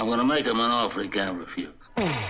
I'm 0.00 0.08
gonna 0.08 0.24
make 0.24 0.46
him 0.46 0.58
an 0.60 0.70
offer 0.70 1.02
he 1.02 1.08
can't 1.08 1.38
refuse. 1.38 1.68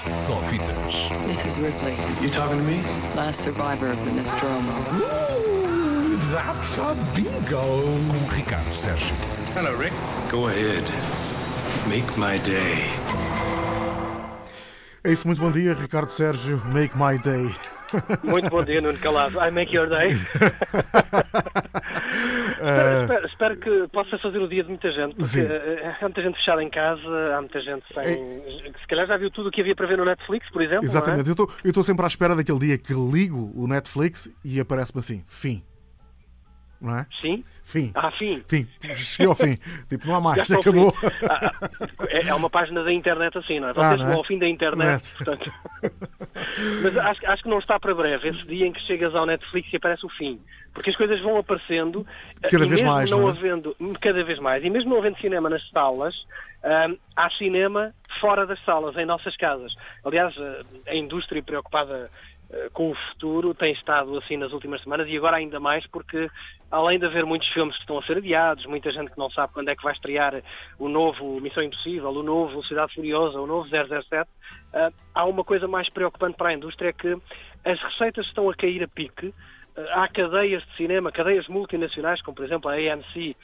Só 0.03 0.43
fitas. 0.43 1.09
This 1.25 1.47
is 1.47 1.57
Ripley, 1.57 1.95
You 2.21 2.29
talking 2.29 2.59
to 2.59 2.65
me? 2.65 2.83
last 3.15 3.43
survivor 3.43 3.87
of 3.93 4.05
the 4.05 4.11
Nostromo. 4.11 4.73
Ooh, 4.93 6.17
that's 6.33 6.79
a 6.79 6.97
bingo. 7.15 7.61
Com 8.09 8.29
Ricardo 8.35 8.73
Sérgio. 8.73 9.15
Hello, 9.55 9.73
Rick. 9.77 9.93
Go 10.33 10.49
ahead. 10.49 10.83
Make 11.89 12.19
my 12.19 12.39
day. 12.39 12.91
É 15.05 15.13
isso, 15.13 15.29
muito 15.29 15.41
bom 15.41 15.53
dia, 15.53 15.73
Ricardo 15.75 16.09
Sérgio. 16.11 16.61
Make 16.67 16.97
my 16.99 17.19
day. 17.19 17.55
Muito 18.25 18.51
bom 18.51 18.65
dia, 18.65 18.81
Nuno 18.81 18.99
Calado. 18.99 19.39
I 19.39 19.51
make 19.53 19.73
your 19.73 19.89
day. 19.89 20.11
Eh, 22.63 23.01
espero, 23.03 23.27
espero 23.27 23.57
que 23.57 23.89
possa 23.93 24.19
fazer 24.19 24.39
o 24.39 24.49
dia 24.49 24.63
de 24.63 24.69
muita 24.69 24.91
gente, 24.93 25.15
porque 25.15 25.25
Sim. 25.29 25.47
eh, 25.47 25.97
há 25.99 26.03
muita 26.05 26.23
gente 26.23 26.37
fechada 26.37 26.63
em 26.63 26.69
casa, 26.71 27.37
há 27.37 27.41
muita 27.41 27.61
gente 27.61 27.85
sem. 27.95 28.05
que 28.73 28.81
Se 28.81 28.87
calhar 28.87 29.07
já 29.07 29.17
viu 29.17 29.31
tudo 29.31 29.49
o 29.49 29.51
que 29.53 29.61
havia 29.61 29.75
para 29.75 29.87
ver 29.87 29.97
no 29.99 30.05
Netflix, 30.05 30.49
por 30.51 30.61
exemplo. 30.61 30.83
não 30.83 30.89
é? 30.89 30.91
Exatamente. 30.93 31.27
Eu 31.29 31.33
estou- 31.33 31.51
Eu 31.65 31.69
estou 31.71 31.83
sempre 31.83 32.05
à 32.05 32.09
espera 32.09 32.37
daquele 32.37 32.59
dia 32.59 32.79
que 32.79 32.93
ligo 32.93 33.51
o 33.55 33.67
Netflix 33.67 34.31
e 34.45 34.61
aparece-me 34.61 35.01
assim, 35.01 35.25
fim. 35.27 35.63
Não 36.81 36.97
é? 36.99 37.07
Sim. 37.21 37.45
Fim. 37.63 37.93
Ah, 37.95 38.11
fim. 38.11 38.43
Fim. 38.49 38.67
Cheguei 38.95 39.27
ao 39.27 39.35
fim. 39.35 39.59
Tipo, 39.89 40.07
não 40.07 40.15
há 40.15 40.21
mais, 40.21 40.49
acabou. 40.51 40.95
Ah, 41.29 41.53
ah, 41.61 41.69
é, 42.09 42.29
é 42.29 42.35
uma 42.35 42.49
página 42.49 42.83
da 42.83 42.91
internet 42.91 43.37
assim, 43.37 43.61
não 43.61 43.69
é? 43.69 43.71
Ah, 43.73 43.75
Vocês 43.75 43.99
não 43.99 44.07
vão 44.07 44.15
é? 44.15 44.17
ao 44.17 44.25
fim 44.25 44.39
da 44.39 44.49
internet, 44.49 44.89
Net. 44.89 45.15
portanto. 45.25 45.53
Mas 46.83 46.97
acho, 46.97 47.27
acho 47.27 47.43
que 47.43 47.49
não 47.49 47.59
está 47.59 47.79
para 47.79 47.95
breve 47.95 48.29
esse 48.29 48.45
dia 48.47 48.67
em 48.67 48.73
que 48.73 48.81
chegas 48.83 49.15
ao 49.15 49.27
Netflix 49.27 49.73
e 49.73 49.77
aparece 49.77 50.05
o 50.05 50.09
fim. 50.09 50.41
Porque 50.73 50.91
as 50.91 50.97
coisas 50.97 51.21
vão 51.21 51.37
aparecendo. 51.39 52.07
eh, 52.43 52.49
Cada 52.49 52.67
vez 52.67 52.83
mais, 52.83 53.11
não 53.11 53.21
não 53.21 53.29
é? 53.29 53.31
havendo 53.33 53.77
Cada 54.01 54.23
vez 54.25 54.39
mais. 54.39 54.65
E 54.65 54.71
mesmo 54.71 54.91
não 54.91 54.99
havendo 54.99 55.19
cinema 55.19 55.49
nas 55.51 55.69
salas, 55.71 56.15
ahm, 56.63 56.95
há 57.17 57.31
cinema 57.31 57.93
fora 58.21 58.47
das 58.47 58.63
salas, 58.65 58.97
em 58.97 59.05
nossas 59.05 59.37
casas. 59.37 59.75
Aliás, 60.05 60.35
eh, 60.39 60.63
a 60.89 60.95
indústria 60.95 61.43
preocupada 61.43 62.11
com 62.73 62.91
o 62.91 62.95
futuro 62.95 63.55
tem 63.55 63.73
estado 63.73 64.17
assim 64.19 64.37
nas 64.37 64.53
últimas 64.53 64.83
semanas 64.83 65.09
e 65.09 65.17
agora 65.17 65.37
ainda 65.37 65.61
mais 65.61 65.87
porque 65.87 66.29
além 66.71 66.99
de 66.99 67.07
haver 67.07 67.25
muitos 67.25 67.49
filmes 67.49 67.75
que 67.77 67.83
estão 67.83 67.99
a 67.99 68.03
ser 68.03 68.19
adiados, 68.19 68.67
muita 68.67 68.91
gente 68.93 69.11
que 69.11 69.19
não 69.19 69.31
sabe 69.31 69.53
quando 69.53 69.69
é 69.69 69.77
que 69.77 69.83
vai 69.83 69.93
estrear 69.93 70.43
o 70.79 70.89
novo 70.89 71.41
Missão 71.41 71.63
Impossível, 71.63 72.11
o 72.11 72.23
novo 72.23 72.63
Cidade 72.65 72.95
Furiosa, 72.95 73.41
o 73.41 73.47
novo 73.47 73.69
007, 73.69 74.29
ah, 74.73 74.91
há 75.15 75.25
uma 75.25 75.45
coisa 75.45 75.67
mais 75.67 75.89
preocupante 75.89 76.37
para 76.37 76.51
a 76.51 76.55
indústria 76.55 76.91
é 76.91 76.93
que 76.93 77.17
as 77.65 77.81
receitas 77.81 78.27
estão 78.27 78.49
a 78.49 78.55
cair 78.55 78.83
a 78.83 78.89
pique. 78.89 79.35
Ah, 79.77 80.05
há 80.05 80.09
cadeias 80.09 80.63
de 80.65 80.77
cinema, 80.77 81.13
cadeias 81.13 81.49
multinacionais, 81.49 82.23
como 82.23 82.37
por 82.37 82.45
exemplo 82.45 82.71
a 82.71 82.75
AMC, 82.75 83.37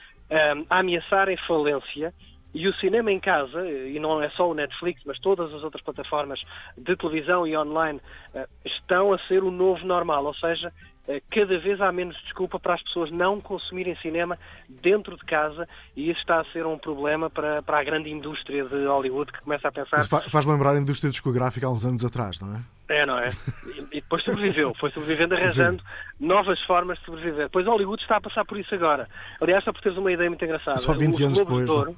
a 0.69 0.79
ameaçarem 0.79 1.37
falência 1.47 2.13
e 2.59 2.67
o 2.67 2.75
cinema 2.77 3.13
em 3.13 3.21
casa, 3.21 3.69
e 3.69 3.99
não 3.99 4.23
é 4.23 4.31
só 4.31 4.51
o 4.51 4.55
Netflix, 4.55 5.03
mas 5.05 5.19
todas 5.21 5.53
as 5.53 5.63
outras 5.63 5.83
plataformas 5.85 6.41
de 6.79 6.97
televisão 6.97 7.47
e 7.47 7.57
online, 7.57 8.01
eh, 8.35 8.47
estão 8.65 9.13
a 9.13 9.19
ser 9.29 9.45
o 9.45 9.51
novo 9.51 9.85
normal. 9.85 10.25
Ou 10.25 10.35
seja, 10.35 10.73
eh, 11.07 11.21
cada 11.31 11.59
vez 11.59 11.81
há 11.83 11.93
menos 11.93 12.17
desculpa 12.23 12.59
para 12.59 12.73
as 12.75 12.83
pessoas 12.83 13.11
não 13.11 13.41
consumirem 13.43 13.95
cinema 13.97 14.39
dentro 14.69 15.17
de 15.19 15.25
casa 15.27 15.69
e 15.95 16.11
isso 16.11 16.19
está 16.21 16.41
a 16.41 16.45
ser 16.47 16.65
um 16.65 16.79
problema 16.79 17.29
para, 17.29 17.63
para 17.63 17.79
a 17.79 17.85
grande 17.85 18.11
indústria 18.11 18.65
de 18.65 18.87
Hollywood 18.87 19.31
que 19.33 19.41
começa 19.43 19.69
a 19.69 19.73
pensar. 19.73 19.99
Isso 19.99 20.09
fa- 20.09 20.23
Faz-me 20.23 20.53
lembrar 20.53 20.75
a 20.75 20.79
indústria 20.81 21.11
discográfica 21.11 21.67
há 21.67 21.71
uns 21.71 21.85
anos 21.85 22.05
atrás, 22.05 22.41
não 22.41 22.57
é? 22.57 22.63
É, 22.89 23.05
não 23.05 23.19
é? 23.19 23.29
E, 23.67 23.81
e 23.99 24.01
depois 24.01 24.23
sobreviveu, 24.25 24.73
foi 24.81 24.91
sobrevivendo 24.93 25.35
arranjando 25.37 25.83
novas 26.19 26.59
formas 26.63 26.99
de 27.01 27.05
sobreviver. 27.05 27.51
Pois 27.51 27.67
Hollywood 27.67 28.01
está 28.03 28.17
a 28.17 28.21
passar 28.21 28.45
por 28.47 28.57
isso 28.59 28.75
agora. 28.75 29.09
Aliás, 29.41 29.63
só 29.63 29.73
por 29.73 29.83
teres 29.83 29.99
uma 29.99 30.11
ideia 30.11 30.31
muito 30.31 30.45
engraçada. 30.45 30.79
Só 30.79 30.95
20 30.95 31.15
os 31.17 31.21
anos 31.21 31.39
Globos 31.39 31.59
depois, 31.59 31.71
de 31.71 31.71
Ouro, 31.77 31.97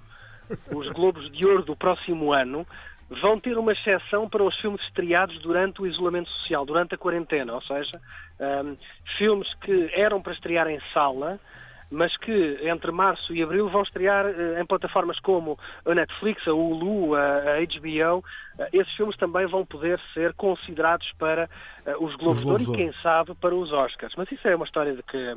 os 0.72 0.88
Globos 0.90 1.30
de 1.32 1.46
Ouro 1.46 1.62
do 1.62 1.76
próximo 1.76 2.32
ano 2.32 2.66
vão 3.08 3.40
ter 3.40 3.56
uma 3.56 3.72
exceção 3.72 4.28
para 4.28 4.42
os 4.42 4.54
filmes 4.60 4.82
estreados 4.82 5.38
durante 5.40 5.80
o 5.80 5.86
isolamento 5.86 6.28
social, 6.30 6.66
durante 6.66 6.94
a 6.94 6.98
quarentena. 6.98 7.54
Ou 7.54 7.62
seja, 7.62 8.00
hum, 8.40 8.76
filmes 9.16 9.52
que 9.62 9.90
eram 9.94 10.20
para 10.20 10.34
estrear 10.34 10.68
em 10.68 10.80
sala, 10.92 11.40
mas 11.90 12.14
que 12.18 12.58
entre 12.62 12.92
março 12.92 13.34
e 13.34 13.42
abril 13.42 13.68
vão 13.68 13.82
estrear 13.82 14.26
eh, 14.26 14.60
em 14.60 14.66
plataformas 14.66 15.18
como 15.20 15.58
a 15.86 15.94
Netflix, 15.94 16.46
a 16.46 16.52
Hulu, 16.52 17.14
a, 17.14 17.60
HBO. 17.60 18.24
Eh, 18.58 18.68
esses 18.74 18.92
filmes 18.94 19.16
também 19.16 19.46
vão 19.46 19.64
poder 19.64 19.98
ser 20.12 20.34
considerados 20.34 21.10
para 21.18 21.48
eh, 21.86 21.96
os 21.98 22.14
Globos 22.16 22.40
Os 22.40 22.44
de 22.44 22.50
Ouro 22.50 22.62
e, 22.62 22.76
quem 22.76 22.92
sabe, 23.02 23.34
para 23.36 23.54
os 23.54 23.72
Oscars. 23.72 24.14
Mas 24.16 24.30
isso 24.30 24.46
é 24.46 24.54
uma 24.54 24.66
história 24.66 24.94
de 24.94 25.02
que, 25.02 25.36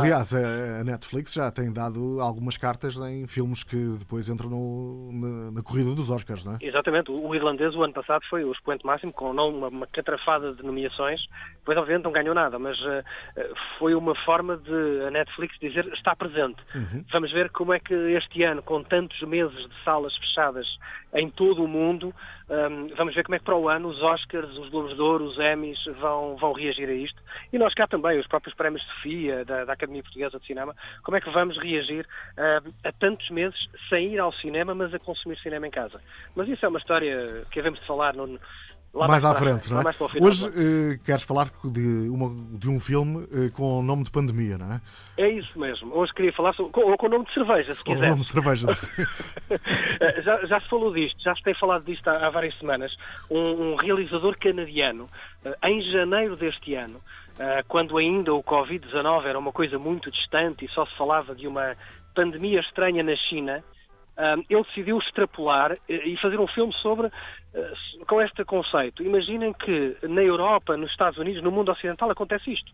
Aliás, 0.00 0.32
a 0.34 0.84
Netflix 0.84 1.32
já 1.34 1.50
tem 1.50 1.72
dado 1.72 2.20
algumas 2.20 2.56
cartas 2.56 2.96
em 2.98 3.26
filmes 3.26 3.64
que 3.64 3.76
depois 3.98 4.28
entram 4.28 4.48
no- 4.50 5.10
na, 5.12 5.50
na 5.50 5.62
corrida 5.62 5.94
dos 5.94 6.10
Oscars, 6.10 6.44
não 6.44 6.54
é? 6.54 6.58
Exatamente, 6.60 7.10
o 7.10 7.34
irlandês 7.34 7.74
o 7.74 7.82
ano 7.82 7.92
passado 7.92 8.22
foi 8.30 8.44
o 8.44 8.52
expoente 8.52 8.86
máximo, 8.86 9.12
com 9.12 9.32
não 9.32 9.48
uma, 9.50 9.68
uma 9.68 9.86
catrafada 9.86 10.52
de 10.52 10.62
nomeações, 10.62 11.20
depois 11.58 11.76
obviamente 11.76 12.04
não 12.04 12.12
ganhou 12.12 12.34
nada, 12.34 12.58
mas 12.58 12.78
eh, 12.84 13.04
foi 13.78 13.94
uma 13.94 14.14
forma 14.24 14.56
de 14.56 15.04
a 15.06 15.10
Netflix 15.10 15.56
dizer 15.60 15.86
está 15.92 16.14
presente. 16.14 16.58
Vamos 17.12 17.32
ver 17.32 17.50
como 17.50 17.72
é 17.72 17.80
que 17.80 17.94
este 17.94 18.42
ano, 18.44 18.62
com 18.62 18.82
tantos 18.82 19.20
meses 19.22 19.56
de 19.56 19.84
salas 19.84 20.16
fechadas 20.16 20.66
em 21.14 21.30
todo 21.30 21.64
o 21.64 21.68
mundo, 21.68 22.14
hum, 22.50 22.88
vamos 22.96 23.14
ver 23.14 23.24
como 23.24 23.34
é 23.34 23.38
que 23.38 23.44
para 23.44 23.56
o 23.56 23.68
ano 23.68 23.88
os 23.88 24.02
Oscars, 24.02 24.50
os 24.58 24.68
Globos 24.68 24.94
de 24.94 25.00
Ouro, 25.00 25.24
os 25.24 25.38
Emmys 25.38 25.78
vão, 26.00 26.36
vão 26.36 26.52
reagir 26.52 26.88
a 26.88 26.92
isto. 26.92 27.20
E 27.52 27.58
nós 27.58 27.72
cá 27.74 27.86
também, 27.86 28.18
os 28.20 28.26
próprios 28.26 28.54
prémios 28.54 28.82
de 28.82 29.02
Da, 29.46 29.64
da 29.64 29.72
Academia 29.72 30.02
Portuguesa 30.02 30.38
de 30.40 30.46
Cinema, 30.46 30.74
como 31.04 31.16
é 31.16 31.20
que 31.20 31.30
vamos 31.30 31.56
reagir 31.58 32.06
hum, 32.66 32.72
a 32.84 32.92
tantos 32.92 33.30
meses 33.30 33.58
sem 33.88 34.14
ir 34.14 34.18
ao 34.18 34.32
cinema, 34.32 34.74
mas 34.74 34.92
a 34.92 34.98
consumir 34.98 35.38
cinema 35.38 35.66
em 35.66 35.70
casa. 35.70 36.00
Mas 36.34 36.48
isso 36.48 36.64
é 36.66 36.68
uma 36.68 36.78
história 36.78 37.44
que 37.50 37.60
havemos 37.60 37.78
de 37.80 37.86
falar 37.86 38.14
no, 38.14 38.38
lá 38.92 39.06
mais 39.06 39.24
à 39.24 39.34
frente, 39.34 39.70
não 39.72 39.80
é? 39.80 39.84
Hoje 40.20 40.46
eh, 40.48 40.98
queres 41.04 41.22
falar 41.22 41.48
de, 41.64 42.08
uma- 42.08 42.34
de 42.58 42.68
um 42.68 42.80
filme 42.80 43.26
eh, 43.32 43.50
com 43.50 43.78
o 43.78 43.82
nome 43.82 44.04
de 44.04 44.10
pandemia, 44.10 44.56
não 44.58 44.72
é? 44.72 44.80
É 45.18 45.28
isso 45.28 45.58
mesmo. 45.58 45.94
Hoje 45.94 46.12
queria 46.14 46.32
falar 46.32 46.52
sobre, 46.54 46.72
com, 46.72 46.80
ou 46.80 46.96
com 46.96 47.06
o 47.06 47.10
nome 47.10 47.24
de 47.26 47.34
cerveja, 47.34 47.74
se 47.74 47.84
Com 47.84 47.92
o 47.92 47.94
quiser. 47.94 48.08
nome 48.10 48.22
de 48.22 48.26
cerveja. 48.28 48.66
Eh, 50.00 50.22
já, 50.22 50.44
já 50.46 50.60
se 50.60 50.68
falou 50.68 50.92
disto, 50.92 51.18
já 51.22 51.34
se 51.34 51.42
tem 51.42 51.54
falado 51.54 51.84
disto 51.84 52.06
há, 52.08 52.26
há 52.26 52.30
várias 52.30 52.56
semanas. 52.58 52.94
Um, 53.30 53.72
um 53.72 53.76
realizador 53.76 54.36
canadiano, 54.38 55.08
eh, 55.44 55.56
em 55.64 55.80
janeiro 55.90 56.36
deste 56.36 56.74
ano, 56.74 57.00
quando 57.68 57.98
ainda 57.98 58.34
o 58.34 58.42
Covid-19 58.42 59.26
era 59.26 59.38
uma 59.38 59.52
coisa 59.52 59.78
muito 59.78 60.10
distante 60.10 60.64
e 60.64 60.68
só 60.68 60.86
se 60.86 60.96
falava 60.96 61.34
de 61.34 61.46
uma 61.46 61.76
pandemia 62.14 62.60
estranha 62.60 63.02
na 63.02 63.14
China, 63.14 63.62
eh, 64.16 64.34
ele 64.48 64.62
decidiu 64.62 64.98
extrapolar 64.98 65.76
e 65.88 66.16
fazer 66.16 66.40
um 66.40 66.46
filme 66.46 66.72
sobre 66.74 67.10
eh, 67.54 67.72
com 68.08 68.20
este 68.22 68.44
conceito. 68.44 69.02
Imaginem 69.02 69.52
que 69.52 69.96
na 70.02 70.22
Europa, 70.22 70.76
nos 70.76 70.90
Estados 70.90 71.18
Unidos, 71.18 71.42
no 71.42 71.50
mundo 71.50 71.70
ocidental 71.70 72.10
acontece 72.10 72.50
isto 72.50 72.72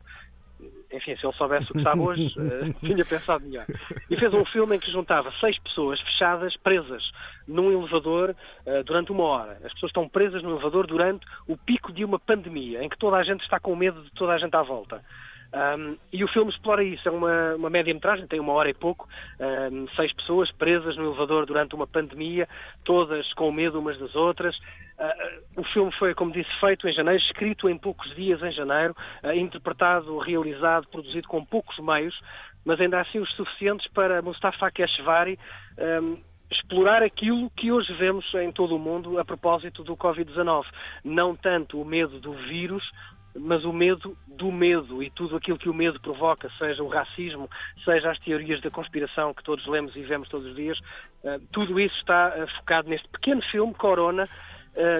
enfim, 0.93 1.17
se 1.17 1.27
ele 1.27 1.33
soubesse 1.35 1.71
o 1.71 1.75
que 1.75 1.83
sabe 1.83 2.01
hoje, 2.01 2.35
eh, 2.39 2.73
tinha 2.81 3.05
pensado 3.05 3.45
melhor. 3.45 3.65
E 4.11 4.17
fez 4.17 4.33
um 4.33 4.45
filme 4.45 4.77
em 4.77 4.79
que 4.79 4.91
juntava 4.91 5.33
seis 5.41 5.59
pessoas 5.59 6.01
fechadas, 6.01 6.57
presas, 6.57 7.03
num 7.47 7.73
elevador 7.73 8.35
eh, 8.67 8.83
durante 8.83 9.11
uma 9.13 9.25
hora. 9.25 9.53
As 9.65 9.73
pessoas 9.73 9.91
estão 9.91 10.09
presas 10.09 10.43
no 10.43 10.51
elevador 10.51 10.87
durante 10.87 11.27
o 11.47 11.57
pico 11.57 11.93
de 11.93 12.05
uma 12.05 12.19
pandemia, 12.19 12.83
em 12.83 12.89
que 12.89 12.99
toda 12.99 13.17
a 13.17 13.25
gente 13.25 13.43
está 13.43 13.59
com 13.59 13.75
medo 13.75 14.03
de 14.03 14.11
toda 14.13 14.33
a 14.33 14.39
gente 14.39 14.55
à 14.55 14.63
volta. 14.63 15.03
Um, 15.53 15.99
e 16.11 16.25
o 16.25 16.29
filme 16.29 16.51
explora 16.51 16.83
isso, 16.83 17.07
é 17.07 17.13
uma, 17.13 17.55
uma 17.57 17.69
média-metragem, 17.69 18.27
tem 18.27 18.41
uma 18.41 18.55
hora 18.55 18.71
e 18.71 18.75
pouco, 18.75 19.07
um, 19.39 19.87
seis 19.95 20.13
pessoas 20.15 20.51
presas 20.51 20.97
no 20.97 21.05
elevador 21.05 21.45
durante 21.45 21.75
uma 21.75 21.87
pandemia, 21.87 22.49
todas 22.85 23.31
com 23.35 23.53
medo 23.53 23.79
umas 23.79 23.99
das 23.99 24.15
outras. 24.15 24.57
Uh, 24.99 25.61
o 25.61 25.65
filme 25.65 25.93
foi, 25.99 26.15
como 26.15 26.33
disse, 26.33 26.51
feito 26.59 26.89
em 26.89 26.93
janeiro, 26.93 27.21
escrito 27.21 27.69
em 27.69 27.77
poucos 27.77 28.15
dias 28.15 28.43
em 28.43 28.53
janeiro, 28.53 28.97
uh, 29.23 29.33
interpretado, 29.33 30.17
realizado, 30.19 30.89
produzido 30.89 31.29
com 31.29 31.45
poucos 31.45 31.79
meios, 31.79 32.19
mas 32.65 32.81
ainda 32.81 33.01
assim 33.01 33.19
os 33.19 33.31
suficientes 33.35 33.87
para 33.89 34.23
Mustafa 34.23 34.71
Keshvari 34.71 35.39
um, 35.79 36.17
explorar 36.51 37.03
aquilo 37.03 37.51
que 37.51 37.73
hoje 37.73 37.93
vemos 37.95 38.33
em 38.35 38.53
todo 38.53 38.76
o 38.76 38.79
mundo 38.79 39.19
a 39.19 39.25
propósito 39.25 39.82
do 39.82 39.97
Covid-19. 39.97 40.65
Não 41.03 41.35
tanto 41.35 41.81
o 41.81 41.85
medo 41.85 42.21
do 42.21 42.32
vírus, 42.32 42.85
mas 43.34 43.64
o 43.64 43.73
medo 43.73 44.17
do 44.26 44.50
medo 44.52 45.02
e 45.02 45.11
tudo 45.11 45.37
aquilo 45.37 45.58
que 45.58 45.69
o 45.69 45.75
medo 45.75 46.00
provoca, 46.00 46.50
seja 46.58 46.82
o 46.82 46.88
racismo, 46.88 47.49
seja 47.84 48.11
as 48.11 48.19
teorias 48.19 48.61
da 48.61 48.70
conspiração 48.70 49.32
que 49.32 49.43
todos 49.43 49.67
lemos 49.67 49.94
e 49.96 50.02
vemos 50.02 50.29
todos 50.29 50.49
os 50.49 50.56
dias, 50.56 50.79
uh, 51.25 51.40
tudo 51.50 51.81
isso 51.81 51.96
está 51.96 52.34
uh, 52.37 52.46
focado 52.58 52.88
neste 52.88 53.08
pequeno 53.08 53.43
filme, 53.50 53.75
Corona, 53.75 54.29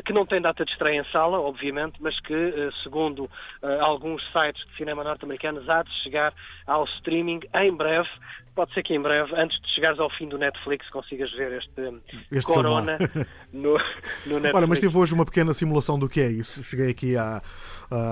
que 0.05 0.13
não 0.13 0.27
tem 0.27 0.41
data 0.41 0.65
de 0.65 0.71
estreia 0.71 1.01
em 1.01 1.05
sala, 1.11 1.41
obviamente, 1.41 1.95
mas 2.01 2.19
que, 2.21 2.35
uh, 2.35 2.73
segundo 2.83 3.25
uh, 3.25 3.67
alguns 3.81 4.23
sites 4.33 4.65
de 4.69 4.77
cinema 4.77 5.03
norte-americanos, 5.03 5.69
há 5.69 5.83
de 5.83 5.91
chegar 6.03 6.35
ao 6.67 6.85
streaming 6.85 7.41
em 7.55 7.75
breve. 7.75 8.09
Pode 8.55 8.75
ser 8.75 8.83
que 8.83 8.95
em 8.95 9.01
breve, 9.01 9.35
antes 9.35 9.59
de 9.63 9.69
chegares 9.75 9.99
ao 9.99 10.11
fim 10.11 10.29
do 10.29 10.37
Netflix, 10.37 10.89
consigas 10.91 11.33
ver 11.33 11.53
este, 11.53 12.01
Este 12.31 12.53
Corona 12.53 12.99
no, 13.53 13.79
no 14.27 14.35
Netflix. 14.41 14.55
Ora, 14.55 14.67
mas 14.67 14.81
tive 14.81 14.97
hoje 14.97 15.15
uma 15.15 15.25
pequena 15.25 15.55
simulação 15.55 15.99
do 15.99 16.09
que 16.09 16.21
é 16.21 16.31
isso. 16.31 16.63
Cheguei 16.63 16.91
aqui 16.91 17.17
à, 17.17 17.41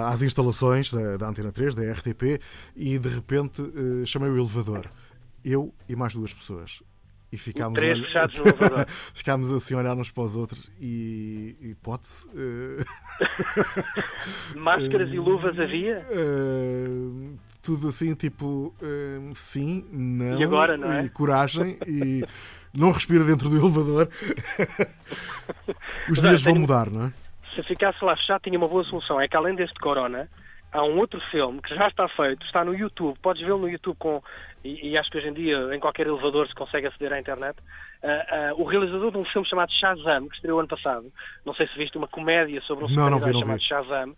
às 0.09 0.23
instalações 0.23 0.91
da, 0.91 1.19
da 1.19 1.29
Antena 1.29 1.53
3, 1.53 1.75
da 1.75 1.83
RTP, 1.93 2.41
e 2.75 2.99
de 2.99 3.09
repente 3.09 3.62
eh, 3.62 4.07
chamei 4.07 4.31
o 4.31 4.37
elevador. 4.37 4.91
Eu 5.45 5.75
e 5.89 5.95
mais 5.95 6.15
duas 6.15 6.33
pessoas. 6.33 6.83
E 7.32 7.38
ficámos, 7.38 7.79
Três 7.79 7.93
a 7.93 7.94
olhar- 8.00 8.06
fechados 8.06 8.38
no 8.41 8.47
elevador. 8.49 8.87
ficámos 8.88 9.50
assim 9.53 9.75
a 9.75 9.79
olhar 9.79 9.94
uns 9.97 10.11
para 10.11 10.23
os 10.25 10.35
outros 10.35 10.71
e 10.81 11.56
hipótese. 11.61 12.29
eh, 12.35 12.85
Máscaras 14.59 15.09
e 15.11 15.19
luvas 15.19 15.59
havia? 15.59 16.05
eh, 16.11 16.88
tudo 17.62 17.88
assim, 17.88 18.15
tipo, 18.15 18.75
eh, 18.82 19.21
sim, 19.35 19.87
não. 19.93 20.41
E 20.41 20.44
agora, 20.44 20.77
não 20.77 20.91
é? 20.93 21.05
E 21.05 21.09
coragem 21.11 21.79
e 21.87 22.25
não 22.75 22.91
respira 22.91 23.23
dentro 23.25 23.49
do 23.49 23.56
elevador. 23.59 24.09
Os 26.09 26.21
dias 26.21 26.43
vão 26.43 26.55
mudar, 26.56 26.91
não 26.91 27.06
é? 27.06 27.12
Se 27.55 27.62
ficasse 27.65 28.05
lá 28.05 28.17
fechado, 28.17 28.43
tinha 28.43 28.59
uma 28.59 28.69
boa 28.69 28.85
solução. 28.85 29.21
É 29.21 29.29
que 29.29 29.37
além 29.37 29.55
deste 29.55 29.79
Corona, 29.81 30.29
há 30.73 30.83
um 30.85 30.99
outro 30.99 31.21
filme 31.31 31.61
que 31.62 31.75
já 31.75 31.88
está 31.88 32.09
feito, 32.09 32.44
está 32.47 32.65
no 32.65 32.75
YouTube. 32.75 33.19
Podes 33.21 33.43
vê-lo 33.44 33.59
no 33.59 33.69
YouTube 33.69 33.97
com. 33.99 34.23
E, 34.62 34.91
e 34.91 34.99
acho 34.99 35.11
que 35.11 35.19
hoje 35.19 35.29
em 35.29 35.33
dia 35.33 35.75
em 35.75 35.81
qualquer 35.81 36.07
elevador 36.07 36.47
se 36.47 36.55
consegue 36.55 36.87
aceder 36.87 37.12
à 37.12 37.19
internet. 37.19 37.57
Ah, 38.03 38.27
ah, 38.29 38.55
o 38.57 38.65
realizador 38.65 39.11
de 39.11 39.19
um 39.19 39.25
filme 39.25 39.49
chamado 39.49 39.73
Shazam, 39.73 40.29
que 40.29 40.35
estreou 40.35 40.59
ano 40.59 40.69
passado. 40.69 41.11
Não 41.45 41.55
sei 41.55 41.67
se 41.69 41.77
viste 41.77 41.97
uma 41.97 42.09
comédia 42.09 42.61
sobre 42.62 42.85
um 42.85 42.89
Não, 42.89 43.11
não 43.11 43.19
vi, 43.19 43.25
super-herói 43.25 43.33
não 43.33 43.41
chamado 43.41 43.59
vi. 43.59 43.65
Shazam. 43.65 44.17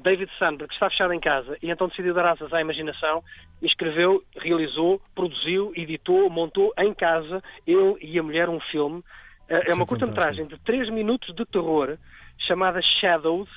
David 0.00 0.30
Sandberg 0.38 0.68
que 0.68 0.74
está 0.74 0.88
fechado 0.88 1.12
em 1.12 1.20
casa 1.20 1.58
e 1.62 1.70
então 1.70 1.88
decidiu 1.88 2.14
dar 2.14 2.26
asas 2.26 2.52
à 2.52 2.60
imaginação 2.60 3.22
e 3.60 3.66
escreveu, 3.66 4.24
realizou, 4.36 5.00
produziu, 5.14 5.70
editou, 5.76 6.30
montou 6.30 6.72
em 6.78 6.94
casa, 6.94 7.42
ele 7.66 7.96
e 8.00 8.18
a 8.18 8.22
mulher, 8.22 8.48
um 8.48 8.60
filme. 8.60 9.04
Ah, 9.50 9.60
é 9.68 9.74
uma 9.74 9.84
é 9.84 9.86
curta-metragem 9.86 10.46
de 10.46 10.58
3 10.60 10.88
minutos 10.88 11.34
de 11.34 11.44
terror 11.44 11.98
chamada 12.38 12.80
Shadows 12.80 13.50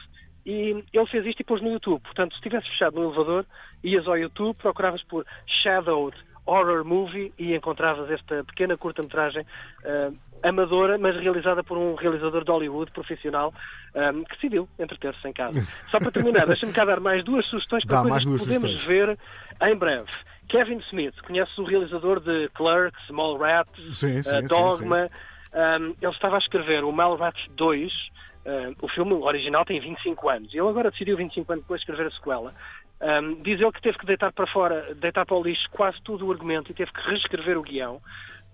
e 0.45 0.83
ele 0.93 1.07
fez 1.07 1.25
isto 1.25 1.39
e 1.41 1.43
pôs 1.43 1.61
no 1.61 1.71
YouTube. 1.71 2.01
Portanto, 2.01 2.31
se 2.31 2.37
estivesse 2.37 2.69
fechado 2.69 2.95
no 2.95 3.05
elevador, 3.05 3.45
ias 3.83 4.07
ao 4.07 4.17
YouTube, 4.17 4.55
procuravas 4.57 5.01
por 5.03 5.25
Shadowed 5.45 6.15
Horror 6.45 6.85
Movie 6.85 7.33
e 7.37 7.55
encontravas 7.55 8.09
esta 8.11 8.43
pequena 8.43 8.77
curta-metragem 8.77 9.45
ah, 9.85 10.11
amadora, 10.43 10.97
mas 10.97 11.15
realizada 11.15 11.63
por 11.63 11.77
um 11.77 11.95
realizador 11.95 12.43
de 12.43 12.51
Hollywood 12.51 12.91
profissional 12.91 13.53
ah, 13.95 14.13
que 14.13 14.35
decidiu 14.35 14.69
entreter-se 14.77 15.27
em 15.27 15.33
casa. 15.33 15.61
Só 15.89 15.99
para 15.99 16.11
terminar, 16.11 16.45
deixa-me 16.47 16.71
cá 16.71 16.85
dar 16.85 16.99
mais 16.99 17.23
duas 17.23 17.45
sugestões 17.47 17.83
para 17.83 18.01
coisas 18.01 18.23
que 18.23 18.37
podemos 18.37 18.71
sugestões. 18.71 18.85
ver 18.85 19.17
em 19.61 19.75
breve. 19.75 20.09
Kevin 20.47 20.77
Smith, 20.89 21.15
conhece 21.25 21.59
o 21.59 21.63
realizador 21.63 22.19
de 22.19 22.49
Clerks, 22.49 23.09
Mallrats, 23.09 23.97
Sim, 23.97 24.21
sim, 24.21 24.35
ah, 24.35 24.41
sim, 24.41 24.47
Dogma. 24.47 25.09
Um, 25.51 25.95
ele 26.01 26.11
estava 26.11 26.35
a 26.35 26.39
escrever 26.39 26.83
o 26.83 26.91
Mallrats 26.91 27.41
2, 27.55 27.91
um, 28.45 28.75
o 28.81 28.87
filme 28.87 29.13
original 29.13 29.65
tem 29.65 29.79
25 29.79 30.29
anos, 30.29 30.53
e 30.53 30.57
ele 30.57 30.67
agora 30.67 30.91
decidiu 30.91 31.17
25 31.17 31.51
anos 31.51 31.63
depois 31.63 31.81
escrever 31.81 32.07
a 32.07 32.11
sequela. 32.11 32.53
Um, 33.01 33.41
diz 33.41 33.59
ele 33.59 33.71
que 33.71 33.81
teve 33.81 33.97
que 33.97 34.05
deitar 34.05 34.31
para 34.31 34.47
fora, 34.47 34.93
deitar 34.95 35.25
para 35.25 35.35
o 35.35 35.43
lixo 35.43 35.69
quase 35.71 36.01
todo 36.01 36.25
o 36.25 36.31
argumento 36.31 36.71
e 36.71 36.75
teve 36.75 36.91
que 36.91 37.01
reescrever 37.01 37.57
o 37.57 37.63
guião, 37.63 38.01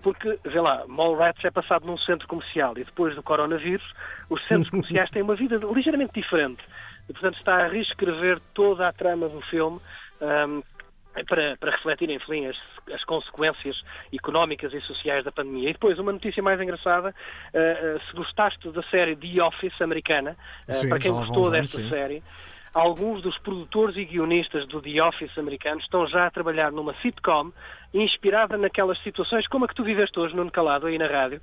porque, 0.01 0.39
vê 0.43 0.59
lá, 0.59 0.85
Mallrats 0.87 1.45
é 1.45 1.51
passado 1.51 1.85
num 1.85 1.97
centro 1.97 2.27
comercial 2.27 2.73
e 2.77 2.83
depois 2.83 3.15
do 3.15 3.21
coronavírus, 3.21 3.93
os 4.29 4.45
centros 4.47 4.69
comerciais 4.71 5.09
têm 5.11 5.21
uma 5.21 5.35
vida 5.35 5.57
ligeiramente 5.57 6.13
diferente. 6.13 6.63
E, 7.07 7.13
portanto, 7.13 7.37
está 7.37 7.65
a 7.65 7.67
reescrever 7.67 8.39
toda 8.53 8.87
a 8.87 8.93
trama 8.93 9.29
do 9.29 9.41
filme 9.41 9.79
um, 10.21 10.61
para, 11.27 11.57
para 11.57 11.71
refletir, 11.71 12.09
enfim, 12.09 12.47
as, 12.47 12.57
as 12.93 13.03
consequências 13.03 13.81
económicas 14.13 14.73
e 14.73 14.81
sociais 14.81 15.23
da 15.23 15.31
pandemia. 15.31 15.69
E 15.69 15.73
depois, 15.73 15.99
uma 15.99 16.11
notícia 16.11 16.41
mais 16.41 16.59
engraçada, 16.59 17.13
eh, 17.53 17.79
eh, 17.81 17.99
se 18.07 18.15
gostaste 18.15 18.69
da 18.71 18.83
série 18.83 19.15
The 19.15 19.43
Office 19.43 19.81
americana, 19.81 20.37
eh, 20.67 20.73
Sim, 20.73 20.89
para 20.89 20.99
quem 20.99 21.11
gostou 21.11 21.51
desta 21.51 21.87
série, 21.89 22.23
alguns 22.73 23.21
dos 23.21 23.37
produtores 23.39 23.97
e 23.97 24.05
guionistas 24.05 24.67
do 24.67 24.81
The 24.81 25.03
Office 25.03 25.37
americano 25.37 25.79
estão 25.81 26.07
já 26.07 26.27
a 26.27 26.31
trabalhar 26.31 26.71
numa 26.71 26.93
sitcom 27.01 27.51
inspirada 27.93 28.57
naquelas 28.57 29.01
situações 29.03 29.45
como 29.47 29.65
a 29.65 29.67
que 29.67 29.75
tu 29.75 29.83
viveste 29.83 30.17
hoje, 30.17 30.35
Nuno 30.35 30.49
Calado, 30.49 30.87
aí 30.87 30.97
na 30.97 31.07
rádio. 31.07 31.41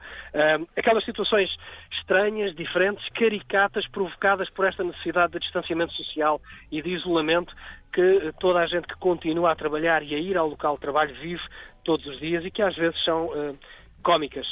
Aquelas 0.77 1.05
situações 1.05 1.51
estranhas, 1.93 2.55
diferentes, 2.55 3.07
caricatas, 3.11 3.87
provocadas 3.89 4.49
por 4.51 4.65
esta 4.67 4.83
necessidade 4.83 5.35
de 5.35 5.41
distanciamento 5.41 5.93
social 5.93 6.41
e 6.73 6.81
de 6.81 6.91
isolamento 6.91 7.55
que 7.93 8.33
toda 8.41 8.61
a 8.61 8.67
gente 8.67 8.87
que 8.87 8.97
continua 8.97 9.53
a 9.53 9.57
trabalhar 9.57 10.03
e 10.03 10.15
a 10.15 10.19
ir 10.19 10.37
ao 10.37 10.49
local 10.49 10.75
de 10.75 10.81
trabalho 10.81 11.15
vive 11.21 11.43
todos 11.85 12.07
os 12.07 12.19
dias 12.19 12.45
e 12.45 12.51
que 12.51 12.63
às 12.63 12.77
vezes 12.77 13.03
são 13.05 13.31
ah, 13.35 13.55
cómicas. 14.03 14.47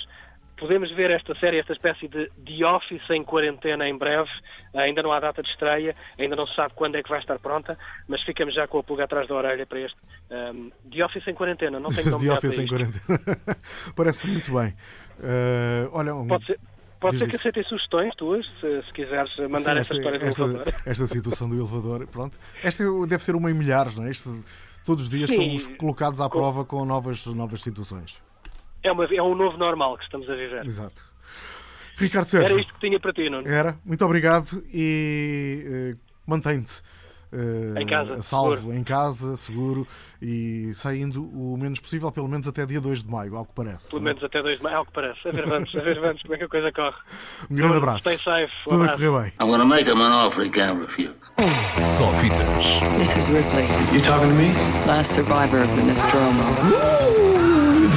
Podemos 0.59 0.91
ver 0.93 1.11
esta 1.11 1.35
série, 1.39 1.59
esta 1.59 1.73
espécie 1.75 2.09
de 2.09 2.31
The 2.47 2.65
Office 2.67 3.03
em 3.11 3.23
quarentena 3.23 3.87
em 3.89 3.97
breve. 3.97 4.31
Ainda 4.75 5.03
não 5.03 5.13
há 5.13 5.21
data 5.21 5.43
de 5.43 5.49
estreia, 5.51 5.95
ainda 6.19 6.35
não 6.35 6.47
se 6.47 6.55
sabe 6.55 6.73
quando 6.75 6.95
é 6.97 7.03
que 7.03 7.09
vai 7.11 7.19
estar 7.21 7.39
pronta, 7.39 7.79
mas 8.09 8.23
ficamos 8.23 8.55
já 8.55 8.67
com 8.67 8.79
a 8.79 8.83
pulga 8.83 9.05
atrás 9.05 9.29
da 9.29 9.35
orelha 9.35 9.67
para 9.67 9.81
este. 9.81 9.97
Um, 10.31 10.71
The 10.91 11.05
Office 11.05 11.27
em 11.29 11.35
quarentena, 11.35 11.79
não 11.79 11.91
tenho 11.91 12.09
nome 12.11 12.27
The 12.27 12.33
Office 12.33 12.59
em. 12.59 12.67
40. 12.67 13.01
Parece 13.95 14.27
muito 14.27 14.53
bem. 14.53 14.75
Eh, 15.23 15.89
olha, 15.93 16.15
um- 16.15 16.27
Pode 16.27 16.47
ser, 16.47 16.59
pode 17.01 17.19
ser 17.19 17.29
que 17.29 17.37
aceitem 17.37 17.63
sugestões 17.65 18.15
tuas, 18.17 18.47
se, 18.61 18.83
se 18.87 18.93
quiseres 18.93 19.37
mandar 19.51 19.75
sim, 19.75 19.81
esta, 19.81 19.95
história 19.95 20.19
do 20.19 20.25
esta, 20.27 20.43
elevador. 20.43 20.75
esta 20.87 21.07
situação 21.07 21.49
do 21.49 21.55
elevador, 21.57 22.07
pronto. 22.07 22.39
Esta 22.63 22.83
deve 23.07 23.23
ser 23.23 23.37
uma 23.37 23.51
em 23.51 23.55
milhares, 23.55 23.97
não 23.97 24.07
é? 24.07 24.11
Isto- 24.11 24.43
todos 24.85 25.05
os 25.05 25.11
dias 25.11 25.29
Sim. 25.31 25.59
somos 25.59 25.77
colocados 25.77 26.21
à 26.21 26.25
Com- 26.31 26.39
prova 26.39 26.65
com 26.65 26.85
novas, 26.85 27.27
novas 27.27 27.61
situações. 27.63 28.23
É, 28.87 28.93
uma, 28.93 29.05
é 29.05 29.23
um 29.23 29.35
novo 29.35 29.57
normal 29.59 29.97
que 29.99 30.05
estamos 30.05 30.29
a 30.31 30.35
viver. 30.35 30.65
Exato. 30.65 31.03
Ricardo 31.97 32.27
Era 32.37 32.47
Sérgio, 32.47 32.59
isto 32.61 32.75
que 32.75 32.81
tinha 32.81 33.01
para 33.01 33.13
ti, 33.13 33.29
Nuno. 33.31 33.49
era. 33.49 33.79
Muito 33.85 34.05
obrigado 34.05 34.63
e 34.73 35.95
eh, 35.95 35.97
mantém-te. 36.27 36.83
eh, 37.33 37.81
Em 37.81 37.87
casa, 37.87 38.15
a 38.17 38.23
salvo, 38.23 38.57
seguro. 38.57 38.77
em 38.77 38.85
casa, 38.85 39.37
seguro 39.37 39.87
e 40.21 40.73
saindo 40.75 41.25
o 41.25 41.57
menos 41.57 41.81
possível, 41.81 42.13
pelo 42.13 42.29
menos 42.29 42.47
até 42.47 42.67
dia 42.67 42.81
2 42.83 43.03
de 43.03 43.11
maio, 43.11 43.35
ao 43.37 43.47
que 43.47 43.53
parece. 43.55 43.91
Pelo 43.91 44.03
menos 44.03 44.23
até 44.23 44.43
dois 44.43 44.59
de 44.59 44.63
maio, 44.63 44.77
é 44.77 44.81
o 44.81 44.85
que 44.85 44.93
parece. 44.93 45.27
A 45.27 45.33
ver, 45.33 45.47
vamos, 45.49 45.75
a 45.75 45.81
ver, 45.81 45.99
vamos, 45.99 46.21
como 46.23 46.35
é 46.35 46.39
que 46.39 46.45
a 46.45 46.49
coisa 46.49 46.71
corre. 46.73 46.97
Um 47.51 47.57
grande 47.57 47.77
abraço. 47.79 48.01
Stay 48.01 48.19
safe. 48.19 48.55
Um 48.69 48.71
Tudo 48.73 48.85
a 48.85 48.89
correr 48.93 49.11
bem. 49.23 49.33
I'm 49.41 49.49
gonna 49.51 49.65
make 49.65 49.91
him 49.91 50.01
an 50.03 50.13
offer 50.13 50.45
he 50.45 50.51
can't 50.51 50.79
refuse. 50.81 51.15
Só 51.75 52.13
fitas. 52.15 52.81
This 52.99 53.17
is 53.17 53.29
Ripley, 53.31 53.65
You 53.95 54.03
talking 54.03 54.29
to 54.29 54.35
me? 54.35 54.53
last 54.87 55.13
survivor 55.15 55.63
of 55.63 55.75
the 55.77 55.83
Nostromo. 55.83 57.16